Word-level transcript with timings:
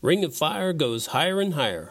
Ring 0.00 0.22
of 0.22 0.32
Fire 0.32 0.72
goes 0.72 1.06
higher 1.06 1.40
and 1.40 1.54
higher. 1.54 1.90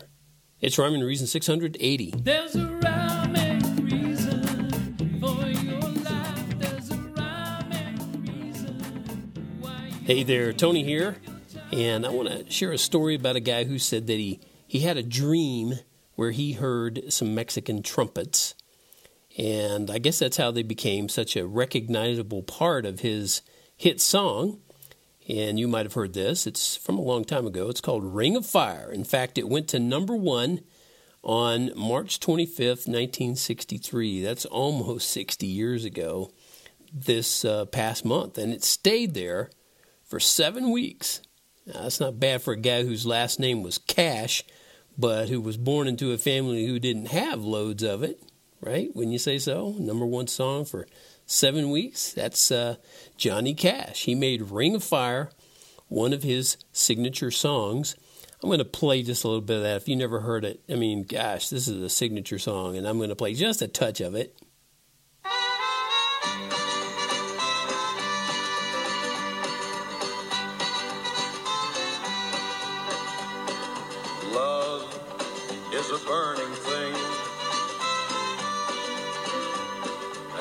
It's 0.61 0.77
Rhyme 0.77 0.93
and 0.93 1.03
Reason 1.03 1.27
680. 1.27 2.13
There's 2.15 2.55
a 2.55 2.65
rhyming 2.65 3.85
reason 3.85 5.19
for 5.19 5.45
your 5.45 5.81
life. 5.81 6.57
There's 6.57 6.89
a 6.89 6.95
rhyming 6.95 8.23
reason 8.23 10.01
Hey 10.05 10.23
there, 10.23 10.53
Tony 10.53 10.83
here, 10.83 11.17
and 11.73 12.05
I 12.05 12.09
want 12.09 12.29
to 12.29 12.49
share 12.49 12.71
a 12.71 12.77
story 12.77 13.15
about 13.15 13.35
a 13.35 13.41
guy 13.41 13.65
who 13.65 13.77
said 13.77 14.07
that 14.07 14.13
he, 14.13 14.39
he 14.65 14.79
had 14.79 14.95
a 14.95 15.03
dream 15.03 15.73
where 16.15 16.31
he 16.31 16.53
heard 16.53 17.11
some 17.11 17.35
Mexican 17.35 17.83
trumpets, 17.83 18.55
and 19.37 19.91
I 19.91 19.97
guess 19.97 20.19
that's 20.19 20.37
how 20.37 20.51
they 20.51 20.63
became 20.63 21.09
such 21.09 21.35
a 21.35 21.45
recognizable 21.45 22.41
part 22.41 22.85
of 22.85 23.01
his 23.01 23.41
hit 23.75 23.99
song. 23.99 24.61
And 25.27 25.59
you 25.59 25.67
might 25.67 25.85
have 25.85 25.93
heard 25.93 26.13
this. 26.13 26.47
It's 26.47 26.77
from 26.77 26.97
a 26.97 27.01
long 27.01 27.25
time 27.25 27.45
ago. 27.45 27.69
It's 27.69 27.81
called 27.81 28.15
Ring 28.15 28.35
of 28.35 28.45
Fire. 28.45 28.89
In 28.91 29.03
fact, 29.03 29.37
it 29.37 29.49
went 29.49 29.67
to 29.69 29.79
number 29.79 30.15
one 30.15 30.61
on 31.21 31.71
March 31.75 32.19
25th, 32.19 32.87
1963. 32.87 34.21
That's 34.21 34.45
almost 34.45 35.09
60 35.11 35.45
years 35.45 35.83
ago 35.83 36.31
this 36.93 37.43
uh, 37.43 37.65
past 37.65 38.05
month. 38.05 38.37
And 38.37 38.53
it 38.53 38.63
stayed 38.63 39.13
there 39.13 39.49
for 40.05 40.19
seven 40.19 40.71
weeks. 40.71 41.21
Now, 41.65 41.81
that's 41.83 41.99
not 41.99 42.19
bad 42.19 42.41
for 42.41 42.53
a 42.53 42.57
guy 42.57 42.83
whose 42.83 43.05
last 43.05 43.39
name 43.39 43.61
was 43.61 43.77
Cash, 43.77 44.43
but 44.97 45.27
who 45.27 45.41
was 45.41 45.57
born 45.57 45.87
into 45.87 46.13
a 46.13 46.17
family 46.17 46.65
who 46.65 46.79
didn't 46.79 47.07
have 47.07 47.43
loads 47.43 47.83
of 47.83 48.03
it, 48.03 48.23
right? 48.61 48.95
Wouldn't 48.95 49.11
you 49.11 49.19
say 49.19 49.37
so. 49.37 49.75
Number 49.77 50.05
one 50.05 50.27
song 50.27 50.63
for 50.63 50.87
seven 51.27 51.69
weeks. 51.69 52.13
That's 52.13 52.49
uh, 52.49 52.77
Johnny 53.17 53.53
Cash. 53.53 54.05
He 54.05 54.15
made 54.15 54.49
Ring 54.49 54.73
of 54.73 54.83
Fire 54.83 55.29
one 55.89 56.13
of 56.13 56.23
his 56.23 56.57
signature 56.71 57.31
songs. 57.31 57.95
I'm 58.41 58.49
going 58.49 58.59
to 58.59 58.65
play 58.65 59.03
just 59.03 59.23
a 59.23 59.27
little 59.27 59.41
bit 59.41 59.57
of 59.57 59.63
that. 59.63 59.77
If 59.77 59.87
you 59.87 59.95
never 59.95 60.19
heard 60.19 60.45
it, 60.45 60.61
I 60.69 60.75
mean, 60.75 61.03
gosh, 61.03 61.49
this 61.49 61.67
is 61.67 61.81
a 61.81 61.89
signature 61.89 62.39
song, 62.39 62.77
and 62.77 62.87
I'm 62.87 62.97
going 62.97 63.09
to 63.09 63.15
play 63.15 63.33
just 63.33 63.61
a 63.61 63.67
touch 63.67 63.99
of 64.01 64.15
it. 64.15 64.37
Love 74.31 74.83
is 75.73 75.89
a 75.89 76.05
burning 76.05 76.53
thing, 76.53 76.93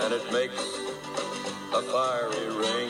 and 0.06 0.14
it 0.14 0.32
makes 0.32 0.78
a 1.74 1.82
fiery 1.82 2.48
ring. 2.54 2.88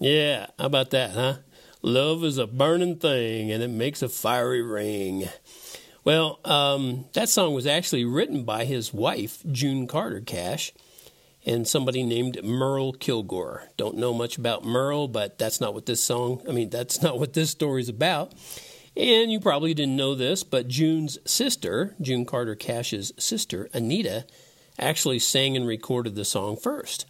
Yeah, 0.00 0.46
how 0.58 0.66
about 0.66 0.90
that, 0.90 1.12
huh? 1.12 1.36
Love 1.82 2.24
is 2.24 2.36
a 2.36 2.48
burning 2.48 2.96
thing 2.96 3.52
and 3.52 3.62
it 3.62 3.70
makes 3.70 4.02
a 4.02 4.08
fiery 4.08 4.60
ring. 4.60 5.28
Well, 6.02 6.40
um, 6.44 7.04
that 7.12 7.28
song 7.28 7.54
was 7.54 7.64
actually 7.64 8.04
written 8.06 8.42
by 8.42 8.64
his 8.64 8.92
wife, 8.92 9.44
June 9.52 9.86
Carter 9.86 10.20
Cash, 10.20 10.72
and 11.46 11.68
somebody 11.68 12.02
named 12.02 12.42
Merle 12.42 12.92
Kilgore. 12.92 13.68
Don't 13.76 13.98
know 13.98 14.12
much 14.12 14.36
about 14.36 14.64
Merle, 14.64 15.06
but 15.06 15.38
that's 15.38 15.60
not 15.60 15.74
what 15.74 15.86
this 15.86 16.02
song, 16.02 16.42
I 16.48 16.50
mean, 16.50 16.70
that's 16.70 17.00
not 17.02 17.20
what 17.20 17.34
this 17.34 17.50
story's 17.50 17.88
about. 17.88 18.32
And 18.96 19.30
you 19.30 19.38
probably 19.38 19.74
didn't 19.74 19.94
know 19.94 20.16
this, 20.16 20.42
but 20.42 20.66
June's 20.66 21.18
sister, 21.24 21.94
June 22.00 22.24
Carter 22.26 22.56
Cash's 22.56 23.12
sister, 23.16 23.70
Anita, 23.72 24.26
actually 24.78 25.18
sang 25.18 25.56
and 25.56 25.66
recorded 25.66 26.14
the 26.14 26.24
song 26.24 26.56
first. 26.56 27.06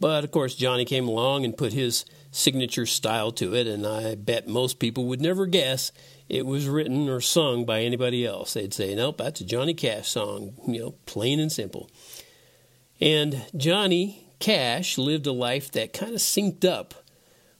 But 0.00 0.24
of 0.24 0.30
course, 0.30 0.54
Johnny 0.54 0.84
came 0.84 1.06
along 1.06 1.44
and 1.44 1.56
put 1.56 1.72
his 1.72 2.04
signature 2.32 2.86
style 2.86 3.30
to 3.32 3.54
it, 3.54 3.66
and 3.66 3.86
I 3.86 4.14
bet 4.16 4.48
most 4.48 4.78
people 4.78 5.04
would 5.06 5.20
never 5.20 5.46
guess 5.46 5.92
it 6.28 6.46
was 6.46 6.68
written 6.68 7.08
or 7.08 7.20
sung 7.20 7.64
by 7.64 7.82
anybody 7.82 8.26
else. 8.26 8.54
They'd 8.54 8.74
say, 8.74 8.94
nope, 8.94 9.18
that's 9.18 9.40
a 9.40 9.44
Johnny 9.44 9.74
Cash 9.74 10.08
song, 10.08 10.54
you 10.66 10.80
know, 10.80 10.94
plain 11.06 11.38
and 11.38 11.52
simple. 11.52 11.90
And 13.00 13.44
Johnny 13.56 14.26
Cash 14.40 14.98
lived 14.98 15.26
a 15.26 15.32
life 15.32 15.70
that 15.72 15.92
kind 15.92 16.14
of 16.14 16.20
synced 16.20 16.64
up 16.64 16.94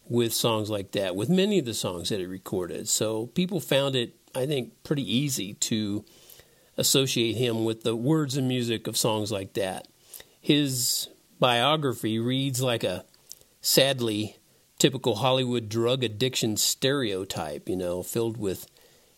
with 0.08 0.32
songs 0.32 0.68
like 0.68 0.92
that, 0.92 1.14
with 1.14 1.28
many 1.28 1.58
of 1.58 1.64
the 1.64 1.74
songs 1.74 2.08
that 2.08 2.18
he 2.18 2.26
recorded. 2.26 2.88
So 2.88 3.26
people 3.26 3.60
found 3.60 3.94
it, 3.94 4.14
I 4.34 4.46
think, 4.46 4.82
pretty 4.82 5.04
easy 5.16 5.54
to 5.54 6.04
associate 6.76 7.36
him 7.36 7.64
with 7.64 7.82
the 7.82 7.96
words 7.96 8.36
and 8.36 8.48
music 8.48 8.86
of 8.86 8.96
songs 8.96 9.30
like 9.30 9.54
that. 9.54 9.88
His 10.40 11.08
biography 11.38 12.18
reads 12.18 12.62
like 12.62 12.84
a 12.84 13.04
sadly 13.60 14.36
typical 14.78 15.16
Hollywood 15.16 15.68
drug 15.68 16.02
addiction 16.02 16.56
stereotype, 16.56 17.68
you 17.68 17.76
know, 17.76 18.02
filled 18.02 18.36
with 18.36 18.66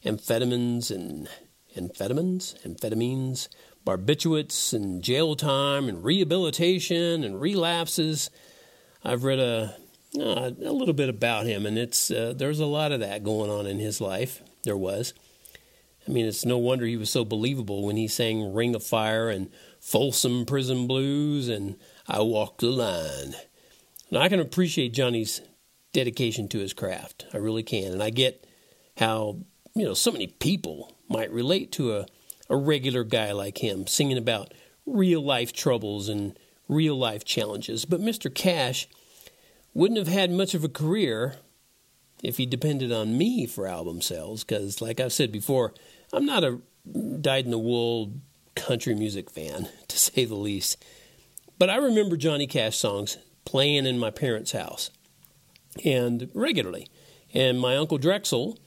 amphetamines 0.05 0.91
and 0.91 1.29
amphetamines, 1.77 2.61
amphetamines, 2.67 3.49
barbiturates 3.87 4.73
and 4.73 5.03
jail 5.03 5.35
time 5.37 5.89
and 5.89 6.05
rehabilitation 6.05 7.25
and 7.25 7.41
relapses. 7.41 8.31
I've 9.05 9.25
read 9.25 9.39
a 9.39 9.77
uh, 10.19 10.51
a 10.65 10.73
little 10.73 10.95
bit 10.95 11.09
about 11.09 11.47
him, 11.47 11.67
and 11.67 11.77
it's 11.77 12.11
uh, 12.11 12.35
there's 12.37 12.61
a 12.61 12.67
lot 12.67 12.93
of 12.93 13.01
that 13.01 13.25
going 13.25 13.51
on 13.51 13.67
in 13.67 13.79
his 13.79 14.01
life. 14.01 14.43
There 14.63 14.77
was. 14.77 15.13
I 16.07 16.11
mean, 16.11 16.27
it's 16.27 16.45
no 16.45 16.59
wonder 16.59 16.85
he 16.85 16.97
was 16.97 17.11
so 17.11 17.25
believable 17.25 17.85
when 17.85 17.97
he 17.97 18.09
sang 18.09 18.53
"Ring 18.53 18.75
of 18.75 18.85
Fire" 18.85 19.31
and 19.31 19.51
"Folsom 19.81 20.45
Prison 20.45 20.87
Blues" 20.87 21.49
and 21.49 21.77
"I 22.07 22.21
Walk 22.21 22.59
the 22.59 22.67
Line." 22.67 23.35
Now, 24.11 24.21
I 24.21 24.29
can 24.29 24.41
appreciate 24.41 24.93
Johnny's 24.93 25.41
dedication 25.93 26.49
to 26.49 26.59
his 26.59 26.73
craft. 26.73 27.27
I 27.33 27.39
really 27.39 27.63
can, 27.63 27.93
and 27.93 28.03
I 28.03 28.11
get 28.11 28.47
how 28.99 29.39
you 29.75 29.85
know 29.85 29.95
so 29.95 30.13
many 30.13 30.27
people 30.27 30.97
might 31.09 31.33
relate 31.33 31.73
to 31.73 31.97
a 31.97 32.07
a 32.51 32.57
regular 32.57 33.05
guy 33.05 33.33
like 33.33 33.59
him 33.59 33.87
singing 33.87 34.19
about 34.19 34.53
real 34.85 35.23
life 35.23 35.53
troubles 35.53 36.09
and 36.09 36.39
real 36.69 36.97
life 36.97 37.25
challenges. 37.25 37.85
But 37.85 38.01
Mr. 38.01 38.33
Cash 38.33 38.89
wouldn't 39.73 39.99
have 39.99 40.09
had 40.09 40.31
much 40.31 40.55
of 40.55 40.65
a 40.65 40.69
career 40.69 41.37
if 42.23 42.37
he 42.39 42.47
depended 42.47 42.93
on 42.93 43.19
me 43.19 43.47
for 43.47 43.67
album 43.67 44.01
sales 44.01 44.45
because 44.45 44.81
like 44.81 44.99
i've 44.99 45.13
said 45.13 45.31
before 45.31 45.75
i'm 46.15 46.27
not 46.27 46.45
a 46.45 46.59
dyed-in-the-wool 47.21 48.13
country 48.55 48.95
music 48.95 49.31
fan 49.31 49.69
to 49.89 49.99
say 49.99 50.25
the 50.25 50.35
least 50.35 50.83
but 51.59 51.71
i 51.71 51.77
remember 51.77 52.17
johnny 52.17 52.47
cash 52.47 52.77
songs 52.77 53.19
playing 53.45 53.87
in 53.87 53.99
my 53.99 54.11
parents 54.11 54.53
house 54.53 54.91
and 55.85 56.31
regularly 56.35 56.89
and 57.33 57.61
my 57.61 57.77
uncle 57.77 57.99
drexel 57.99 58.59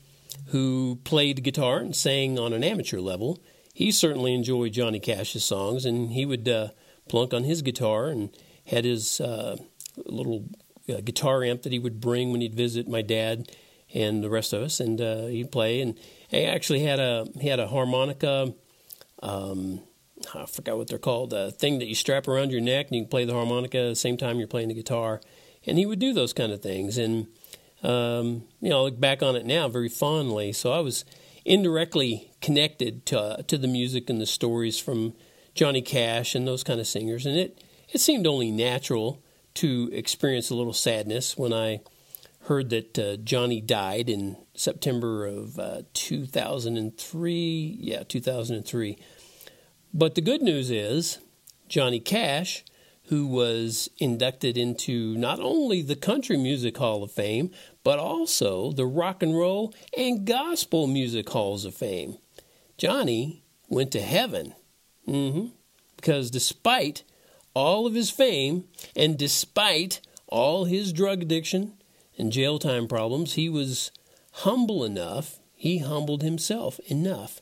who 0.48 1.00
played 1.04 1.44
guitar 1.44 1.78
and 1.78 1.96
sang 1.96 2.38
on 2.38 2.54
an 2.54 2.64
amateur 2.64 3.00
level 3.00 3.42
he 3.74 3.92
certainly 3.92 4.34
enjoyed 4.34 4.74
johnny 4.74 5.00
cash's 5.00 5.44
songs 5.44 5.86
and 5.86 6.12
he 6.12 6.26
would 6.26 6.48
uh, 6.48 6.68
plunk 7.08 7.34
on 7.34 7.44
his 7.44 7.62
guitar 7.62 8.08
and 8.08 8.30
had 8.66 8.84
his 8.84 9.22
uh, 9.22 9.56
little 10.06 10.46
uh, 10.90 11.02
guitar 11.02 11.44
amp 11.44 11.64
that 11.64 11.72
he 11.72 11.80
would 11.80 12.00
bring 12.00 12.32
when 12.32 12.42
he'd 12.42 12.56
visit 12.56 12.88
my 12.88 13.02
dad 13.02 13.50
and 13.94 14.24
the 14.24 14.30
rest 14.30 14.54
of 14.54 14.62
us, 14.62 14.80
and 14.80 15.00
uh, 15.02 15.26
he'd 15.28 15.52
play. 15.52 15.82
And 15.82 15.98
he 16.28 16.44
actually 16.44 16.82
had 16.82 17.00
a 17.00 17.28
he 17.40 17.48
had 17.48 17.60
a 17.60 17.68
harmonica. 17.68 18.54
Um, 19.22 19.82
I 20.34 20.46
forgot 20.46 20.78
what 20.78 20.88
they're 20.88 20.98
called. 20.98 21.34
A 21.34 21.52
thing 21.52 21.80
that 21.80 21.88
you 21.88 21.96
strap 21.96 22.28
around 22.28 22.52
your 22.52 22.62
neck, 22.62 22.88
and 22.88 22.96
you 22.96 23.02
can 23.04 23.10
play 23.10 23.26
the 23.26 23.34
harmonica 23.34 23.78
at 23.78 23.90
the 23.90 23.96
same 23.96 24.18
time 24.18 24.38
you're 24.38 24.48
playing 24.48 24.70
the 24.70 24.74
guitar. 24.74 25.22
And 25.66 25.78
he 25.78 25.86
would 25.86 26.00
do 26.00 26.14
those 26.14 26.34
kind 26.34 26.52
of 26.52 26.62
things. 26.62 26.98
And 26.98 27.28
um, 27.84 28.44
you 28.60 28.70
know, 28.70 28.80
I 28.80 28.84
look 28.84 29.00
back 29.00 29.22
on 29.22 29.36
it 29.36 29.46
now 29.46 29.68
very 29.68 29.90
fondly. 29.90 30.52
So 30.54 30.72
I 30.72 30.80
was 30.80 31.06
indirectly 31.46 32.32
connected 32.42 33.06
to 33.08 33.20
uh, 33.20 33.42
to 33.44 33.58
the 33.58 33.68
music 33.68 34.10
and 34.10 34.20
the 34.20 34.26
stories 34.26 34.80
from 34.80 35.14
Johnny 35.54 35.82
Cash 35.82 36.36
and 36.36 36.48
those 36.48 36.64
kind 36.64 36.80
of 36.80 36.88
singers, 36.88 37.26
and 37.26 37.38
it 37.38 37.64
it 37.90 38.02
seemed 38.02 38.28
only 38.28 38.52
natural 38.52 39.24
to 39.56 39.90
experience 39.92 40.50
a 40.50 40.56
little 40.56 40.74
sadness 40.74 41.38
when 41.38 41.54
I 41.54 41.80
heard 42.48 42.70
that 42.70 42.98
uh, 42.98 43.18
Johnny 43.18 43.62
died 43.62 44.10
in 44.10 44.38
September 44.56 45.26
of 45.26 45.60
uh, 45.60 45.82
2003. 45.94 47.78
Yeah, 47.80 48.04
2003. 48.04 48.98
But 49.94 50.16
the 50.16 50.22
good 50.22 50.42
news 50.42 50.72
is 50.72 51.20
Johnny 51.68 52.00
Cash, 52.00 52.64
who 53.06 53.28
was 53.28 53.90
inducted 53.98 54.58
into 54.58 55.16
not 55.18 55.40
only 55.40 55.82
the 55.82 55.96
Country 55.96 56.38
Music 56.38 56.78
Hall 56.78 57.04
of 57.04 57.12
Fame, 57.12 57.52
but 57.84 58.00
also 58.00 58.72
the 58.72 58.86
Rock 58.86 59.22
and 59.22 59.36
Roll 59.36 59.74
and 59.98 60.26
Gospel 60.26 60.88
Music 60.88 61.30
Halls 61.30 61.66
of 61.66 61.76
Fame. 61.76 62.18
Johnny 62.78 63.44
went 63.70 63.92
to 63.92 64.02
heaven. 64.02 64.54
Mm-hmm. 65.08 65.48
Because 65.96 66.32
despite 66.32 67.04
all 67.54 67.88
of 67.88 67.94
his 67.94 68.10
fame, 68.10 68.66
and 68.96 69.18
despite 69.18 70.00
all 70.28 70.66
his 70.66 70.94
drug 70.94 71.22
addiction 71.22 71.74
and 72.18 72.32
jail 72.32 72.60
time 72.60 72.88
problems, 72.88 73.34
he 73.34 73.50
was 73.50 73.92
humble 74.32 74.84
enough, 74.84 75.40
he 75.54 75.80
humbled 75.80 76.24
himself 76.24 76.80
enough 76.88 77.40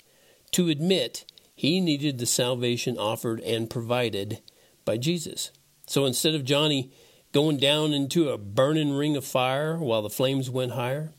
to 0.52 0.70
admit 0.70 1.26
he 1.56 1.80
needed 1.80 2.18
the 2.18 2.26
salvation 2.26 2.98
offered 2.98 3.40
and 3.42 3.70
provided 3.70 4.42
by 4.84 4.98
Jesus. 4.98 5.52
So 5.88 6.06
instead 6.06 6.36
of 6.36 6.44
Johnny 6.44 6.92
going 7.32 7.58
down 7.58 7.94
into 7.94 8.30
a 8.30 8.38
burning 8.38 8.94
ring 8.94 9.18
of 9.18 9.26
fire 9.26 9.78
while 9.78 10.02
the 10.02 10.10
flames 10.10 10.50
went 10.50 10.72
higher, 10.72 11.12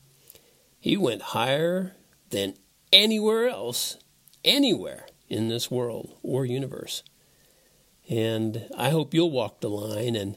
He 0.78 0.96
went 0.96 1.20
higher 1.20 1.96
than 2.30 2.54
anywhere 2.92 3.48
else, 3.48 3.98
anywhere 4.44 5.06
in 5.28 5.48
this 5.48 5.70
world 5.70 6.14
or 6.22 6.46
universe. 6.46 7.02
And 8.08 8.68
I 8.76 8.90
hope 8.90 9.12
you'll 9.12 9.30
walk 9.30 9.60
the 9.60 9.68
line 9.68 10.14
and 10.14 10.36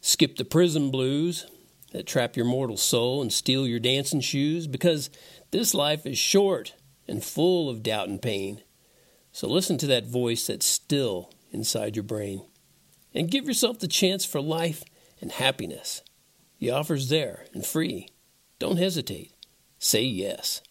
skip 0.00 0.36
the 0.36 0.44
prison 0.44 0.90
blues 0.90 1.46
that 1.90 2.06
trap 2.06 2.36
your 2.36 2.46
mortal 2.46 2.76
soul 2.76 3.20
and 3.20 3.32
steal 3.32 3.66
your 3.66 3.80
dancing 3.80 4.20
shoes 4.20 4.66
because 4.66 5.10
this 5.50 5.74
life 5.74 6.06
is 6.06 6.18
short 6.18 6.74
and 7.08 7.24
full 7.24 7.68
of 7.68 7.82
doubt 7.82 8.08
and 8.08 8.22
pain. 8.22 8.62
So 9.32 9.48
listen 9.48 9.78
to 9.78 9.86
that 9.88 10.06
voice 10.06 10.46
that's 10.46 10.66
still 10.66 11.32
inside 11.52 11.96
your 11.96 12.02
brain 12.02 12.44
and 13.14 13.30
give 13.30 13.46
yourself 13.46 13.78
the 13.78 13.88
chance 13.88 14.24
for 14.24 14.40
life 14.40 14.84
and 15.20 15.32
happiness. 15.32 16.02
The 16.58 16.70
offer's 16.70 17.08
there 17.08 17.46
and 17.52 17.64
free. 17.64 18.08
Don't 18.58 18.76
hesitate. 18.76 19.32
Say 19.78 20.02
yes. 20.02 20.62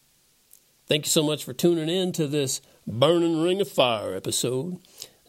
Thank 0.87 1.05
you 1.05 1.09
so 1.09 1.23
much 1.23 1.43
for 1.43 1.53
tuning 1.53 1.89
in 1.89 2.11
to 2.13 2.27
this 2.27 2.61
Burning 2.87 3.41
Ring 3.43 3.61
of 3.61 3.69
Fire 3.69 4.15
episode. 4.15 4.79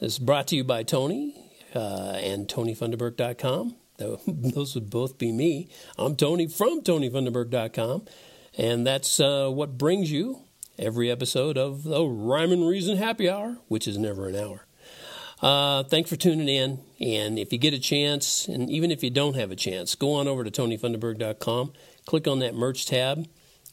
This 0.01 0.15
is 0.15 0.19
brought 0.19 0.47
to 0.49 0.57
you 0.57 0.65
by 0.65 0.83
Tony 0.83 1.35
uh, 1.75 2.19
and 2.23 2.49
TonyFunderberg.com. 2.49 3.77
Those 4.27 4.75
would 4.75 4.91
both 4.91 5.19
be 5.19 5.33
me. 5.33 5.69
I'm 5.99 6.17
Tony 6.17 6.47
from 6.47 6.83
TonyFunderberg.com. 6.83 8.07
And 8.59 8.87
that's 8.87 9.21
uh, 9.21 9.49
what 9.49 9.79
brings 9.79 10.11
you 10.11 10.41
every 10.79 11.11
episode 11.11 11.57
of 11.57 11.85
the 11.85 12.05
Rhyme 12.05 12.53
and 12.53 12.67
Reason 12.67 12.97
Happy 12.97 13.29
Hour, 13.29 13.59
which 13.69 13.87
is 13.87 13.99
never 13.99 14.29
an 14.29 14.37
hour. 14.37 14.67
Uh, 15.43 15.85
thanks 15.85 16.11
for 16.11 16.17
tuning 16.17 16.49
in. 16.49 16.81
And 17.01 17.39
if 17.39 17.53
you 17.53 17.59
get 17.59 17.73
a 17.73 17.79
chance, 17.79 18.47
and 18.49 18.69
even 18.69 18.91
if 18.91 19.03
you 19.03 19.11
don't 19.11 19.37
have 19.37 19.51
a 19.51 19.57
chance, 19.57 19.95
go 19.95 20.15
on 20.15 20.29
over 20.29 20.45
to 20.45 20.51
TonyFunderberg.com, 20.51 21.73
click 22.07 22.29
on 22.29 22.41
that 22.41 22.55
merch 22.55 22.87
tab, 22.87 23.27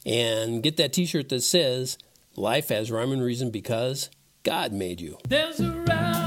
and 0.06 0.62
get 0.62 0.76
that 0.78 0.92
t 0.92 1.04
shirt 1.04 1.28
that 1.28 1.42
says, 1.42 1.98
Life 2.36 2.68
has 2.68 2.90
Rhyme 2.90 3.12
and 3.12 3.22
Reason 3.22 3.50
because 3.50 4.10
God 4.44 4.72
made 4.72 5.00
you. 5.00 5.18
There's 5.28 5.60
a 5.60 5.70
rhyme 5.70 6.17